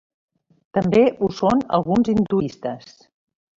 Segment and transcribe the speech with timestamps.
[0.77, 2.93] També ho són alguns hinduistes.